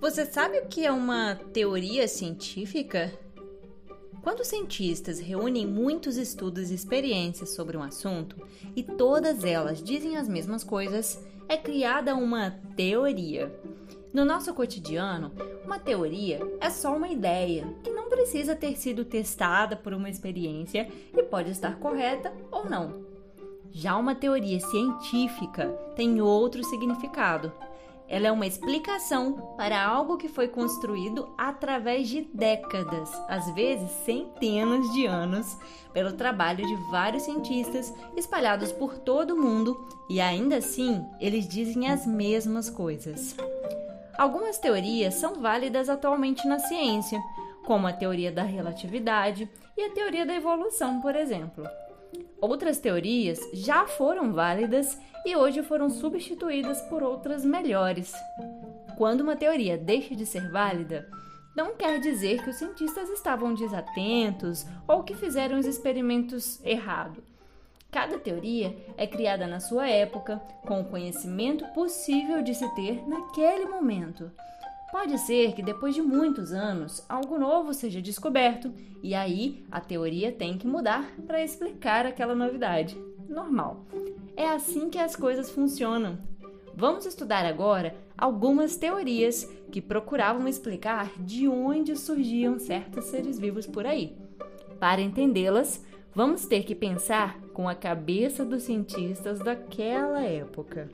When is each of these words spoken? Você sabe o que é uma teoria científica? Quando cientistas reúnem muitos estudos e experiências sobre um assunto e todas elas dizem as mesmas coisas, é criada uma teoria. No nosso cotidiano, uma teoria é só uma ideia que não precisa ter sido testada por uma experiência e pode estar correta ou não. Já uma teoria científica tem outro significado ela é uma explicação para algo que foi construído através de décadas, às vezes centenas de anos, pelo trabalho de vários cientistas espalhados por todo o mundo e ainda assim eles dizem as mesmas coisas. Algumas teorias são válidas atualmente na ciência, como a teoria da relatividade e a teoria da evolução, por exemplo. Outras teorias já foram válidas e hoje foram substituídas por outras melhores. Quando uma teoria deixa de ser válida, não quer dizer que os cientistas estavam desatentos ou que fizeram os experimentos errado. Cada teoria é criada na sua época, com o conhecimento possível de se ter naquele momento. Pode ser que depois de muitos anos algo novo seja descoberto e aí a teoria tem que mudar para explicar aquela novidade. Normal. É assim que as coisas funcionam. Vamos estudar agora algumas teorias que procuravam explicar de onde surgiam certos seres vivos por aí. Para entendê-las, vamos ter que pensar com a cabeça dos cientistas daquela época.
Você 0.00 0.24
sabe 0.24 0.58
o 0.60 0.66
que 0.66 0.86
é 0.86 0.90
uma 0.90 1.34
teoria 1.52 2.08
científica? 2.08 3.12
Quando 4.22 4.42
cientistas 4.42 5.20
reúnem 5.20 5.66
muitos 5.66 6.16
estudos 6.16 6.70
e 6.70 6.74
experiências 6.74 7.50
sobre 7.54 7.76
um 7.76 7.82
assunto 7.82 8.34
e 8.74 8.82
todas 8.82 9.44
elas 9.44 9.82
dizem 9.82 10.16
as 10.16 10.26
mesmas 10.26 10.64
coisas, 10.64 11.22
é 11.46 11.56
criada 11.58 12.14
uma 12.14 12.50
teoria. 12.74 13.54
No 14.10 14.24
nosso 14.24 14.54
cotidiano, 14.54 15.32
uma 15.66 15.78
teoria 15.78 16.40
é 16.62 16.70
só 16.70 16.96
uma 16.96 17.08
ideia 17.08 17.68
que 17.84 17.90
não 17.90 18.08
precisa 18.08 18.56
ter 18.56 18.78
sido 18.78 19.04
testada 19.04 19.76
por 19.76 19.92
uma 19.92 20.08
experiência 20.08 20.88
e 21.14 21.22
pode 21.22 21.50
estar 21.50 21.78
correta 21.78 22.32
ou 22.50 22.64
não. 22.64 23.04
Já 23.70 23.98
uma 23.98 24.14
teoria 24.14 24.60
científica 24.60 25.68
tem 25.94 26.22
outro 26.22 26.64
significado 26.64 27.52
ela 28.10 28.26
é 28.26 28.32
uma 28.32 28.46
explicação 28.46 29.54
para 29.56 29.80
algo 29.80 30.16
que 30.16 30.26
foi 30.26 30.48
construído 30.48 31.32
através 31.38 32.08
de 32.08 32.22
décadas, 32.34 33.08
às 33.28 33.48
vezes 33.54 33.88
centenas 34.04 34.90
de 34.92 35.06
anos, 35.06 35.56
pelo 35.92 36.12
trabalho 36.14 36.66
de 36.66 36.74
vários 36.90 37.22
cientistas 37.22 37.94
espalhados 38.16 38.72
por 38.72 38.98
todo 38.98 39.34
o 39.34 39.40
mundo 39.40 39.88
e 40.10 40.20
ainda 40.20 40.56
assim 40.56 41.06
eles 41.20 41.46
dizem 41.48 41.88
as 41.88 42.04
mesmas 42.04 42.68
coisas. 42.68 43.36
Algumas 44.18 44.58
teorias 44.58 45.14
são 45.14 45.40
válidas 45.40 45.88
atualmente 45.88 46.46
na 46.48 46.58
ciência, 46.58 47.22
como 47.64 47.86
a 47.86 47.92
teoria 47.92 48.32
da 48.32 48.42
relatividade 48.42 49.48
e 49.76 49.84
a 49.84 49.90
teoria 49.92 50.26
da 50.26 50.34
evolução, 50.34 51.00
por 51.00 51.14
exemplo. 51.14 51.64
Outras 52.40 52.78
teorias 52.78 53.38
já 53.52 53.86
foram 53.86 54.32
válidas 54.32 54.98
e 55.26 55.36
hoje 55.36 55.62
foram 55.62 55.90
substituídas 55.90 56.80
por 56.82 57.02
outras 57.02 57.44
melhores. 57.44 58.14
Quando 58.96 59.20
uma 59.20 59.36
teoria 59.36 59.76
deixa 59.76 60.16
de 60.16 60.24
ser 60.24 60.50
válida, 60.50 61.06
não 61.54 61.74
quer 61.74 62.00
dizer 62.00 62.42
que 62.42 62.50
os 62.50 62.56
cientistas 62.56 63.10
estavam 63.10 63.52
desatentos 63.52 64.64
ou 64.88 65.02
que 65.02 65.14
fizeram 65.14 65.58
os 65.58 65.66
experimentos 65.66 66.64
errado. 66.64 67.22
Cada 67.90 68.18
teoria 68.18 68.76
é 68.96 69.06
criada 69.06 69.46
na 69.46 69.58
sua 69.58 69.88
época, 69.88 70.40
com 70.62 70.80
o 70.80 70.84
conhecimento 70.84 71.66
possível 71.74 72.40
de 72.40 72.54
se 72.54 72.68
ter 72.74 73.06
naquele 73.06 73.66
momento. 73.66 74.30
Pode 74.90 75.18
ser 75.18 75.52
que 75.52 75.62
depois 75.62 75.94
de 75.94 76.02
muitos 76.02 76.52
anos 76.52 77.04
algo 77.08 77.38
novo 77.38 77.72
seja 77.72 78.02
descoberto 78.02 78.72
e 79.02 79.14
aí 79.14 79.64
a 79.70 79.80
teoria 79.80 80.32
tem 80.32 80.58
que 80.58 80.66
mudar 80.66 81.14
para 81.26 81.42
explicar 81.42 82.04
aquela 82.04 82.34
novidade. 82.34 82.98
Normal. 83.28 83.86
É 84.36 84.48
assim 84.48 84.90
que 84.90 84.98
as 84.98 85.14
coisas 85.14 85.48
funcionam. 85.48 86.18
Vamos 86.74 87.06
estudar 87.06 87.44
agora 87.44 87.94
algumas 88.18 88.76
teorias 88.76 89.44
que 89.70 89.80
procuravam 89.80 90.48
explicar 90.48 91.12
de 91.20 91.46
onde 91.46 91.96
surgiam 91.96 92.58
certos 92.58 93.04
seres 93.04 93.38
vivos 93.38 93.66
por 93.66 93.86
aí. 93.86 94.16
Para 94.80 95.00
entendê-las, 95.00 95.84
vamos 96.12 96.46
ter 96.46 96.64
que 96.64 96.74
pensar 96.74 97.38
com 97.52 97.68
a 97.68 97.74
cabeça 97.74 98.44
dos 98.44 98.64
cientistas 98.64 99.38
daquela 99.38 100.22
época. 100.22 100.90